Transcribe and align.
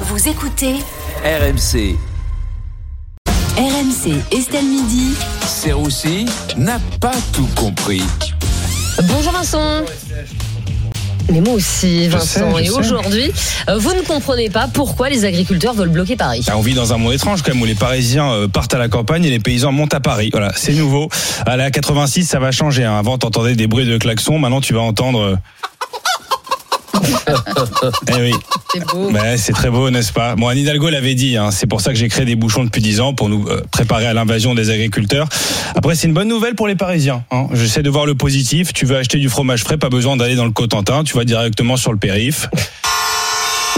Vous 0.00 0.28
écoutez 0.28 0.74
RMC, 1.24 1.96
RMC 3.56 4.14
Estelle 4.30 4.64
Midi. 4.64 5.14
Serroussi 5.46 6.26
n'a 6.58 6.78
pas 7.00 7.14
tout 7.32 7.48
compris. 7.54 8.02
Bonjour 9.04 9.32
Vincent. 9.32 9.84
Mais 11.32 11.40
moi 11.40 11.54
aussi, 11.54 12.06
Vincent. 12.08 12.24
sais, 12.56 12.64
je 12.64 12.64
Et 12.66 12.70
aujourd'hui, 12.70 13.32
euh, 13.68 13.78
vous 13.78 13.94
ne 13.94 14.02
comprenez 14.02 14.48
pas 14.48 14.68
pourquoi 14.72 15.08
les 15.08 15.24
agriculteurs 15.24 15.74
veulent 15.74 15.88
bloquer 15.88 16.14
Paris. 16.14 16.44
Ah, 16.48 16.56
On 16.56 16.60
vit 16.60 16.74
dans 16.74 16.92
un 16.92 16.98
monde 16.98 17.14
étrange 17.14 17.42
quand 17.42 17.52
même 17.52 17.62
où 17.62 17.66
les 17.66 17.74
Parisiens 17.74 18.30
euh, 18.30 18.48
partent 18.48 18.74
à 18.74 18.78
la 18.78 18.88
campagne 18.88 19.24
et 19.24 19.30
les 19.30 19.40
paysans 19.40 19.72
montent 19.72 19.94
à 19.94 20.00
Paris. 20.00 20.28
Voilà, 20.30 20.52
c'est 20.54 20.74
nouveau. 20.74 21.08
À 21.46 21.56
la 21.56 21.70
86, 21.70 22.26
ça 22.26 22.38
va 22.38 22.52
changer. 22.52 22.84
hein. 22.84 22.96
Avant, 22.96 23.18
t'entendais 23.18 23.56
des 23.56 23.66
bruits 23.66 23.86
de 23.86 23.96
klaxons. 23.98 24.38
Maintenant, 24.38 24.60
tu 24.60 24.72
vas 24.74 24.80
entendre. 24.82 25.36
eh 28.08 28.20
oui, 28.20 28.32
C'est 28.72 28.84
beau. 28.86 29.10
Ouais, 29.10 29.36
c'est 29.36 29.52
très 29.52 29.70
beau, 29.70 29.90
n'est-ce 29.90 30.12
pas? 30.12 30.36
Bon, 30.36 30.48
Anne 30.48 30.58
Hidalgo 30.58 30.88
l'avait 30.90 31.14
dit. 31.14 31.36
hein. 31.36 31.50
C'est 31.50 31.66
pour 31.66 31.80
ça 31.80 31.92
que 31.92 31.98
j'ai 31.98 32.08
créé 32.08 32.24
des 32.24 32.36
bouchons 32.36 32.64
depuis 32.64 32.80
10 32.82 33.00
ans 33.00 33.14
pour 33.14 33.28
nous 33.28 33.46
euh, 33.48 33.62
préparer 33.70 34.06
à 34.06 34.14
l'invasion 34.14 34.54
des 34.54 34.70
agriculteurs. 34.70 35.28
Après, 35.74 35.94
c'est 35.94 36.06
une 36.06 36.14
bonne 36.14 36.28
nouvelle 36.28 36.54
pour 36.54 36.68
les 36.68 36.74
Parisiens. 36.76 37.24
hein. 37.30 37.46
J'essaie 37.52 37.82
de 37.82 37.90
voir 37.90 38.06
le 38.06 38.14
positif. 38.14 38.72
Tu 38.72 38.86
veux 38.86 38.96
acheter 38.96 39.18
du 39.18 39.28
fromage 39.28 39.62
frais, 39.64 39.76
pas 39.78 39.88
besoin 39.88 40.16
d'aller 40.16 40.36
dans 40.36 40.44
le 40.44 40.50
Cotentin. 40.52 41.04
Tu 41.04 41.16
vas 41.16 41.24
directement 41.24 41.76
sur 41.76 41.92
le 41.92 41.98
périph'. 41.98 42.48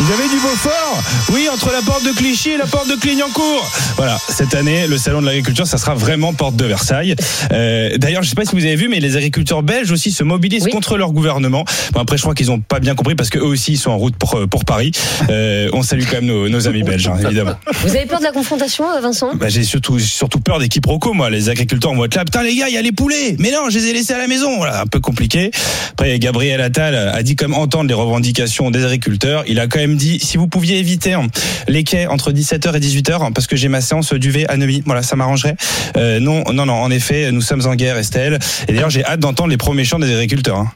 Vous 0.01 0.13
avez 0.13 0.29
du 0.29 0.37
Beaufort 0.37 1.03
Oui, 1.33 1.49
entre 1.53 1.73
la 1.73 1.83
porte 1.83 2.05
de 2.05 2.13
Clichy 2.13 2.51
et 2.51 2.57
la 2.57 2.67
porte 2.67 2.89
de 2.89 2.95
Clignancourt. 2.95 3.69
Voilà, 3.97 4.17
cette 4.29 4.55
année, 4.55 4.87
le 4.87 4.97
salon 4.97 5.21
de 5.21 5.27
l'agriculture, 5.27 5.67
ça 5.67 5.77
sera 5.77 5.95
vraiment 5.97 6.33
porte 6.33 6.55
de 6.55 6.65
Versailles. 6.67 7.17
Euh, 7.53 7.99
D'ailleurs, 7.99 8.23
je 8.23 8.29
sais 8.29 8.37
pas 8.37 8.45
si 8.45 8.55
vous 8.55 8.65
avez 8.65 8.77
vu, 8.77 8.89
mais 8.89 9.01
les 9.01 9.17
agriculteurs 9.17 9.65
belges 9.65 9.91
aussi 9.91 10.13
se 10.13 10.23
mobilisent 10.23 10.65
Oui. 10.67 10.71
contre 10.71 10.97
leur 10.97 11.11
gouvernement. 11.11 11.65
Bon, 11.93 12.01
après, 12.01 12.17
je 12.17 12.23
crois 12.23 12.35
qu'ils 12.35 12.51
ont 12.53 12.61
pas 12.61 12.79
bien 12.79 12.95
compris 12.95 13.17
parce 13.17 13.29
qu'eux 13.29 13.41
aussi, 13.43 13.73
ils 13.73 13.77
sont 13.77 13.91
en 13.91 13.99
route 13.99 14.15
pour, 14.17 14.39
pour 14.49 14.65
Paris. 14.65 14.93
Euh, 15.31 15.69
on 15.73 15.83
salue 15.83 16.05
quand 16.09 16.17
même 16.19 16.27
nos, 16.27 16.49
nos 16.49 16.69
amis 16.69 16.85
belges, 16.85 17.09
hein, 17.09 17.17
évidemment. 17.21 17.55
Vous 17.83 17.97
avez 17.97 18.07
peur 18.07 18.21
de 18.21 18.25
la 18.25 18.33
confrontation, 18.33 18.85
euh, 18.97 19.01
Vincent? 19.01 19.33
Bah, 19.35 19.49
j'ai 19.49 19.65
surtout, 19.65 19.99
surtout 19.99 20.39
peur 20.39 20.61
des 20.61 20.69
quiproquos, 20.69 21.13
moi. 21.13 21.29
Les 21.29 21.49
agriculteurs 21.49 21.93
vont 21.95 22.05
être 22.05 22.15
là. 22.15 22.25
Putain, 22.25 22.45
les 22.45 22.55
gars, 22.55 22.69
il 22.69 22.75
y 22.75 22.79
a 22.79 22.83
les 22.83 22.93
poulets. 22.93 23.35
Mais 23.41 23.51
non, 23.51 23.69
je 23.69 23.79
les 23.79 23.87
ai 23.89 23.93
laissés 23.95 24.15
à 24.15 24.19
la 24.19 24.29
maison. 24.29 24.57
Voilà, 24.59 24.81
un 24.81 24.87
peu 24.87 25.01
compliqué. 25.01 25.51
Après, 25.91 26.17
Gabriel 26.21 26.61
Attal 26.61 26.95
a 26.95 27.23
dit 27.25 27.35
comme 27.35 27.53
entendre 27.55 27.89
les 27.89 27.95
revendications 27.95 28.71
des 28.71 28.85
agriculteurs. 28.85 29.43
Il 29.49 29.59
a 29.59 29.67
quand 29.67 29.81
même 29.81 29.88
dit, 29.95 30.21
si 30.21 30.37
vous 30.37 30.49
pouviez 30.49 30.79
éviter 30.79 31.15
hein, 31.15 31.27
les 31.69 31.85
quais 31.85 32.07
entre 32.07 32.33
17h 32.33 32.77
et 32.77 32.81
18h, 32.81 33.23
hein, 33.23 33.33
parce 33.33 33.47
que 33.47 33.57
j'ai 33.57 33.69
ma 33.69 33.81
séance 33.81 34.13
duvet 34.13 34.47
à 34.49 34.57
Neuilly. 34.57 34.83
Voilà, 34.85 35.03
ça 35.03 35.17
m'arrangerait. 35.17 35.57
Euh, 35.97 36.21
non, 36.21 36.45
non, 36.53 36.67
non. 36.67 36.75
En 36.75 36.91
effet, 36.91 37.31
nous 37.33 37.41
sommes 37.41 37.67
en 37.67 37.75
guerre, 37.75 37.99
Estelle. 37.99 38.39
Et 38.69 38.73
d'ailleurs, 38.73 38.91
j'ai 38.91 39.05
hâte 39.05 39.21
d'entendre 39.21 39.51
les 39.51 39.57
premiers 39.57 39.85
chants 39.85 39.99
des 39.99 40.13
agriculteurs. 40.13 40.59
Hein. 40.59 40.73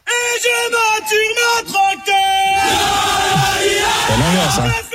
C'est 4.09 4.19
l'ambiance, 4.19 4.59
hein. 4.59 4.92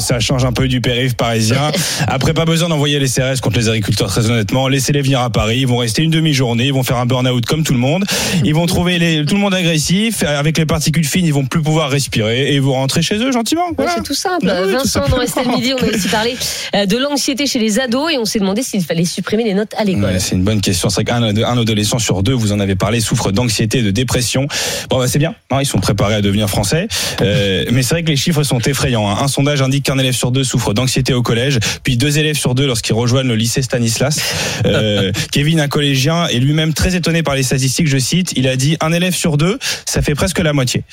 Ça 0.00 0.20
change 0.20 0.44
un 0.44 0.52
peu 0.52 0.68
du 0.68 0.80
périph' 0.80 1.14
parisien. 1.14 1.70
Après, 2.08 2.32
pas 2.34 2.44
besoin 2.44 2.68
d'envoyer 2.68 2.98
les 2.98 3.08
CRS 3.08 3.40
contre 3.42 3.58
les 3.58 3.68
agriculteurs, 3.68 4.08
très 4.08 4.28
honnêtement. 4.30 4.68
Laissez-les 4.68 5.02
venir 5.02 5.20
à 5.20 5.30
Paris. 5.30 5.58
Ils 5.60 5.66
vont 5.66 5.78
rester 5.78 6.02
une 6.02 6.10
demi-journée. 6.10 6.66
Ils 6.66 6.72
vont 6.72 6.82
faire 6.82 6.96
un 6.98 7.06
burn-out 7.06 7.44
comme 7.46 7.62
tout 7.64 7.72
le 7.72 7.78
monde. 7.78 8.04
Ils 8.44 8.54
vont 8.54 8.66
trouver 8.66 8.98
les, 8.98 9.24
tout 9.24 9.34
le 9.34 9.40
monde 9.40 9.54
agressif. 9.54 10.22
Avec 10.22 10.58
les 10.58 10.66
particules 10.66 11.04
fines, 11.04 11.26
ils 11.26 11.34
vont 11.34 11.44
plus 11.44 11.62
pouvoir 11.62 11.90
respirer. 11.90 12.50
Et 12.50 12.54
ils 12.56 12.62
vont 12.62 12.72
rentrer 12.72 13.02
chez 13.02 13.16
eux 13.16 13.32
gentiment. 13.32 13.68
Ouais. 13.78 13.86
C'est 13.94 14.02
tout 14.02 14.14
simple. 14.14 14.46
Oui, 14.46 14.72
tout 14.72 14.78
Vincent, 14.78 15.08
dans 15.08 15.20
Estelle 15.20 15.48
Midi, 15.48 15.72
on 15.78 15.82
a 15.84 15.88
aussi 15.88 16.08
parlé 16.12 16.36
euh, 16.74 16.86
de 16.86 16.96
l'anxiété 16.96 17.46
chez 17.46 17.58
les 17.58 17.78
ados 17.78 18.12
et 18.12 18.18
on 18.18 18.24
s'est 18.24 18.38
demandé 18.40 18.62
s'il 18.62 18.82
fallait 18.84 19.04
supprimer 19.04 19.44
les 19.44 19.54
notes 19.54 19.74
à 19.76 19.84
l'école. 19.84 20.04
Ouais, 20.04 20.18
c'est 20.18 20.34
une 20.36 20.44
bonne 20.44 20.60
question. 20.60 20.88
C'est 20.88 20.96
vrai 20.96 21.04
qu'un 21.04 21.22
un 21.22 21.58
adolescent 21.58 21.98
sur 21.98 22.22
deux, 22.22 22.32
vous 22.32 22.52
en 22.52 22.60
avez 22.60 22.74
parlé, 22.76 23.00
souffre 23.00 23.30
d'anxiété 23.32 23.78
et 23.78 23.82
de 23.82 23.90
dépression. 23.90 24.46
Bon, 24.88 24.98
bah, 24.98 25.08
c'est 25.08 25.18
bien. 25.18 25.34
hein, 25.50 25.58
ils 25.60 25.66
sont 25.66 25.78
préparés 25.80 26.14
à 26.14 26.20
devenir 26.22 26.48
français. 26.48 26.88
Euh, 27.20 27.64
mais 27.70 27.82
c'est 27.82 27.94
vrai 27.94 28.02
que 28.02 28.08
les 28.10 28.16
chiffres 28.16 28.42
sont 28.42 28.58
effrayants. 28.60 29.08
hein. 29.08 29.16
Un 29.20 29.28
sondage 29.28 29.62
indique 29.62 29.84
qu'un 29.90 29.98
élève 29.98 30.14
sur 30.14 30.30
deux 30.30 30.44
souffre 30.44 30.72
d'anxiété 30.72 31.12
au 31.14 31.22
collège, 31.22 31.58
puis 31.82 31.96
deux 31.96 32.18
élèves 32.18 32.36
sur 32.36 32.54
deux 32.54 32.66
lorsqu'ils 32.66 32.94
rejoignent 32.94 33.28
le 33.28 33.34
lycée 33.34 33.60
Stanislas. 33.62 34.20
Euh, 34.64 35.10
Kevin, 35.32 35.58
un 35.58 35.66
collégien, 35.66 36.28
est 36.28 36.38
lui-même 36.38 36.74
très 36.74 36.94
étonné 36.94 37.24
par 37.24 37.34
les 37.34 37.42
statistiques. 37.42 37.88
Je 37.88 37.98
cite, 37.98 38.32
il 38.36 38.46
a 38.46 38.56
dit 38.56 38.76
un 38.80 38.92
élève 38.92 39.14
sur 39.14 39.36
deux, 39.36 39.58
ça 39.86 40.00
fait 40.00 40.14
presque 40.14 40.38
la 40.38 40.52
moitié. 40.52 40.84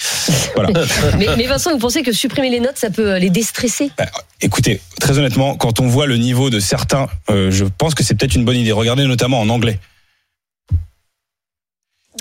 Voilà. 0.56 0.72
mais, 1.20 1.28
mais 1.38 1.46
Vincent, 1.46 1.72
vous 1.72 1.78
pensez 1.78 2.02
que 2.02 2.12
supprimer 2.12 2.50
les 2.50 2.60
notes, 2.60 2.78
ça 2.78 2.90
peut 2.90 3.14
euh, 3.14 3.20
les 3.20 3.30
déstresser? 3.30 3.92
Bah, 3.98 4.06
Écoutez, 4.42 4.82
très 5.00 5.18
honnêtement, 5.18 5.56
quand 5.56 5.80
on 5.80 5.88
voit 5.88 6.08
le 6.08 6.18
niveau 6.18 6.50
de 6.50 6.60
certains, 6.60 7.08
euh, 7.30 7.52
je 7.52 7.66
pense 7.66 7.94
que 7.94 8.04
c'est 8.04 8.16
peut-être 8.16 8.36
une 8.36 8.46
bonne 8.46 8.58
idée. 8.58 8.72
Regardez 8.72 9.06
notamment 9.06 9.40
en 9.40 9.50
anglais. 9.50 9.80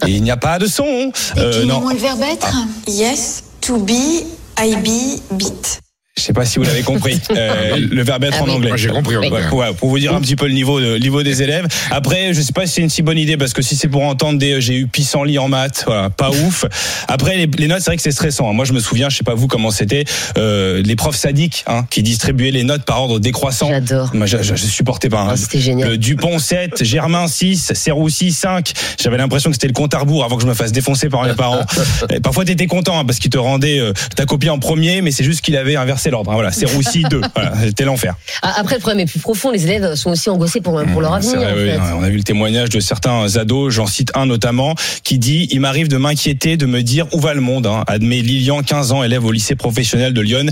Et 0.07 0.11
il 0.11 0.23
n'y 0.23 0.31
a 0.31 0.37
pas 0.37 0.59
de 0.59 0.67
son. 0.67 1.13
Euh, 1.39 1.65
non, 1.65 1.89
le 1.89 1.97
verbe 1.97 2.23
être 2.23 2.55
Yes, 2.87 3.45
to 3.63 3.79
be, 3.79 4.25
I 4.59 4.77
be, 4.77 5.21
beat. 5.33 5.81
Je 6.27 6.33
sais 6.33 6.33
pas 6.33 6.45
si 6.45 6.59
vous 6.59 6.65
l'avez 6.65 6.83
compris. 6.83 7.21
Euh, 7.37 7.77
le 7.79 8.03
verbe 8.03 8.25
être 8.25 8.37
Ah 8.41 8.43
en 8.43 8.47
oui. 8.47 8.53
anglais. 8.53 8.69
Moi, 8.69 8.77
j'ai 8.77 8.89
compris. 8.89 9.17
Oui. 9.17 9.29
ouais. 9.29 9.51
Ouais, 9.53 9.67
pour, 9.75 9.91
vous 9.91 9.99
dire 9.99 10.15
un 10.15 10.21
petit 10.21 10.37
peu 10.37 10.47
le 10.47 10.55
niveau, 10.55 10.81
de, 10.81 10.97
niveau 10.97 11.23
des 11.23 11.43
élèves. 11.43 11.67
Après, 11.91 12.33
je 12.35 12.41
sais 12.41 12.53
pas 12.53 12.67
si 12.67 12.75
c'est 12.75 12.81
une 12.81 12.89
si 12.89 13.03
bonne 13.03 13.19
idée 13.19 13.37
parce 13.37 13.53
que 13.53 13.61
si 13.63 13.77
c'est 13.77 13.89
pour 13.89 14.03
entendre 14.03 14.39
des, 14.39 14.55
euh, 14.55 14.61
j'ai 14.61 14.75
eu 14.75 14.87
pissenlit 14.87 15.39
en 15.39 15.49
maths, 15.49 15.85
voilà, 15.87 16.09
pas 16.11 16.31
ouf. 16.31 16.65
Après, 17.09 17.37
les, 17.37 17.47
les 17.59 17.69
notes, 17.69 17.81
c'est 17.81 17.91
vrai 17.91 17.97
que 17.97 18.03
c'est 18.03 18.11
stressant. 18.11 18.49
hein. 18.49 18.53
Moi, 18.55 18.65
je 18.65 18.73
me 18.73 18.81
souviens, 18.81 19.09
je 19.11 19.17
sais 19.19 19.25
pas 19.25 19.35
vous 19.35 19.47
comment 19.49 19.71
c'était, 19.71 20.05
euh, 20.39 20.83
les 20.83 20.97
profs 20.97 21.17
sadiques 21.17 21.63
hein, 21.67 21.85
qui 21.91 22.03
distribuaient 22.03 22.51
les 22.53 22.65
notes 22.65 22.85
par 22.85 23.03
ordre 23.03 23.19
décroissant. 23.19 23.69
J'adore. 23.69 24.11
Moi, 24.15 24.27
je, 24.27 24.39
je, 24.43 24.55
je 24.57 24.67
supportais 24.67 25.09
pas. 25.11 25.21
hein. 25.23 25.29
Ah, 25.33 25.37
C'était 25.37 25.61
génial. 25.61 25.91
Le 25.91 25.99
Dupont 25.99 26.39
7, 26.39 26.83
Germain 26.85 27.29
6, 27.29 27.73
Serroussi 27.75 28.33
5. 28.33 28.73
J'avais 29.01 29.19
l'impression 29.19 29.51
que 29.51 29.55
c'était 29.57 29.69
le 29.69 29.73
compte 29.75 29.93
à 29.95 29.99
rebours 29.99 30.25
avant 30.25 30.37
que 30.37 30.43
je 30.43 30.49
me 30.49 30.55
fasse 30.55 30.73
défoncer 30.73 31.09
par 31.11 31.23
mes 31.25 31.35
parents. 31.35 31.61
Et 32.15 32.21
parfois, 32.21 32.45
t'étais 32.45 32.67
content 32.67 32.99
hein, 32.99 33.05
parce 33.05 33.19
qu'il 33.19 33.31
te 33.31 33.39
rendait 33.39 33.79
euh, 33.79 33.93
ta 34.17 34.25
copie 34.25 34.49
en 34.49 34.59
premier, 34.59 35.03
mais 35.03 35.11
c'est 35.11 35.25
juste 35.25 35.43
qu'il 35.43 35.57
avait 35.57 35.77
inversé 35.77 36.11
l'ordre. 36.17 36.31
hein. 36.31 36.35
Voilà, 36.35 36.53
Serroussi 36.53 37.03
2. 37.11 37.21
Voilà, 37.35 37.53
c'était 37.65 37.85
l'enfer. 37.85 38.15
Ah, 38.43 38.55
Après, 38.59 38.77
le 38.77 38.81
problème 38.81 39.01
est 39.01 39.11
plus 39.11 39.19
profond. 39.21 39.51
Les 39.51 39.65
élèves 39.65 39.95
sont 39.95 40.11
aussi 40.11 40.31
angoissés 40.31 40.61
pour, 40.61 40.81
pour 40.93 41.01
leur 41.01 41.23
C'est 41.23 41.37
avenir. 41.37 41.49
vrai, 41.49 41.53
en 41.53 41.57
oui, 41.57 41.87
fait. 41.89 41.93
on 41.99 42.03
a 42.03 42.09
vu 42.11 42.17
le 42.19 42.23
témoignage 42.23 42.69
de 42.71 42.81
certains 42.81 43.37
ados, 43.37 43.75
j'en 43.75 43.87
cite 43.87 44.11
un 44.15 44.27
notamment, 44.27 44.75
qui 45.03 45.19
dit 45.19 45.49
Il 45.51 45.61
m'arrive 45.61 45.89
de 45.89 45.97
m'inquiéter, 45.97 46.57
de 46.57 46.67
me 46.67 46.83
dire 46.83 47.07
où 47.13 47.21
va 47.21 47.35
le 47.35 47.41
monde. 47.41 47.67
Hein. 47.67 47.85
Admet 47.87 48.23
Lilian, 48.23 48.63
15 48.63 48.93
ans, 48.93 49.03
élève 49.03 49.25
au 49.25 49.33
lycée 49.33 49.55
professionnel 49.57 50.13
de 50.15 50.21
Lyon. 50.21 50.47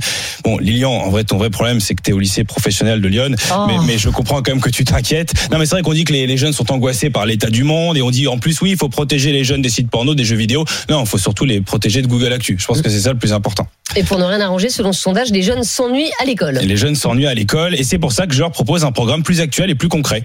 Bon, 0.45 0.59
Lilian, 0.59 0.91
en 0.93 1.11
vrai, 1.11 1.25
ton 1.25 1.39
vrai 1.39 1.51
problème, 1.51 1.81
c'est 1.81 1.95
que 1.95 2.03
tu 2.03 2.11
es 2.11 2.13
au 2.13 2.19
lycée 2.19 2.45
professionnel 2.45 3.01
de 3.01 3.09
Lyon. 3.09 3.31
Oh. 3.55 3.65
Mais, 3.67 3.75
mais 3.87 3.99
je 3.99 4.09
comprends 4.11 4.43
quand 4.43 4.53
même 4.53 4.61
que 4.61 4.71
tu 4.71 4.85
t'inquiètes. 4.85 5.33
Non, 5.51 5.59
mais 5.59 5.67
c'est 5.67 5.75
vrai 5.77 5.83
qu'on 5.83 5.93
dit 5.95 6.05
que 6.05 6.13
les, 6.13 6.27
les 6.27 6.37
jeunes 6.37 6.53
sont 6.53 6.71
angoissés 6.73 7.11
par 7.11 7.25
l'état 7.27 7.51
du 7.51 7.65
monde 7.65 7.97
et 7.97 8.03
on 8.03 8.11
dit 8.11 8.27
en 8.29 8.39
plus, 8.39 8.61
oui, 8.61 8.71
il 8.73 8.77
faut 8.77 8.89
protéger 8.89 9.33
les 9.33 9.45
jeunes 9.45 9.63
des 9.63 9.69
sites 9.71 9.91
porno, 9.91 10.15
des 10.15 10.25
jeux 10.25 10.37
vidéo. 10.37 10.65
Non, 10.91 11.01
il 11.03 11.07
faut 11.07 11.19
surtout 11.19 11.45
les 11.45 11.61
protéger 11.61 12.03
de 12.03 12.07
Google 12.07 12.33
Actu. 12.33 12.57
Je 12.59 12.67
pense 12.67 12.83
que 12.83 12.91
c'est 12.91 13.01
ça 13.01 13.13
le 13.13 13.19
plus 13.19 13.33
important. 13.33 13.67
Et 13.97 14.03
pour 14.03 14.19
ne 14.19 14.25
rien 14.25 14.41
arranger, 14.41 14.71
selon 14.71 14.93
ce 14.93 15.01
sondage, 15.01 15.31
les 15.31 15.43
jeunes 15.43 15.63
s'ennuient 15.63 16.11
à 16.21 16.25
l'école. 16.25 16.59
Les 16.63 16.77
jeunes 16.77 16.97
s'ennuient 16.97 17.27
à 17.27 17.35
l'école 17.35 17.75
et 17.75 17.85
c'est 17.85 17.99
pour 17.99 18.13
ça 18.13 18.27
que 18.27 18.35
je 18.35 18.41
leur 18.41 18.51
propose 18.51 18.85
un 18.85 18.93
programme 18.93 19.23
plus 19.23 19.41
actuel 19.41 19.71
et 19.71 19.75
plus 19.75 19.89
concret. 19.89 20.25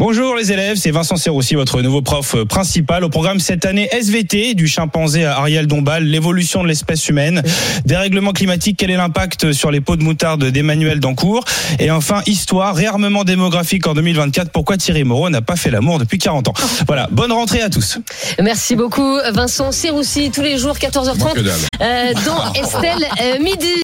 Bonjour 0.00 0.34
les 0.34 0.50
élèves, 0.50 0.78
c'est 0.78 0.90
Vincent 0.90 1.16
Serroussi, 1.16 1.56
votre 1.56 1.82
nouveau 1.82 2.00
prof 2.00 2.34
euh, 2.34 2.46
principal. 2.46 3.04
Au 3.04 3.10
programme 3.10 3.38
cette 3.38 3.66
année, 3.66 3.86
SVT, 3.92 4.54
du 4.54 4.66
chimpanzé 4.66 5.26
à 5.26 5.36
Ariel 5.36 5.66
Dombal, 5.66 6.04
l'évolution 6.04 6.62
de 6.62 6.68
l'espèce 6.68 7.06
humaine, 7.10 7.42
dérèglement 7.84 8.32
climatique, 8.32 8.78
quel 8.78 8.90
est 8.90 8.96
l'impact 8.96 9.52
sur 9.52 9.70
les 9.70 9.82
pots 9.82 9.96
de 9.96 10.02
moutarde 10.02 10.42
d'Emmanuel 10.42 11.00
Dancourt? 11.00 11.44
Et 11.80 11.90
enfin, 11.90 12.22
histoire, 12.24 12.74
réarmement 12.74 13.24
démographique 13.24 13.86
en 13.86 13.92
2024, 13.92 14.50
pourquoi 14.50 14.78
Thierry 14.78 15.04
Moreau 15.04 15.28
n'a 15.28 15.42
pas 15.42 15.56
fait 15.56 15.70
l'amour 15.70 15.98
depuis 15.98 16.16
40 16.16 16.48
ans? 16.48 16.54
Voilà, 16.86 17.06
bonne 17.10 17.32
rentrée 17.32 17.60
à 17.60 17.68
tous. 17.68 17.98
Merci 18.40 18.76
beaucoup, 18.76 19.18
Vincent 19.34 19.70
Serroussi, 19.70 20.30
tous 20.30 20.40
les 20.40 20.56
jours, 20.56 20.78
14h30, 20.78 21.34
Que 21.34 21.40
dalle. 21.40 21.60
euh, 21.82 22.12
dans 22.24 22.50
Estelle 22.54 23.06
euh, 23.20 23.38
Midi. 23.42 23.74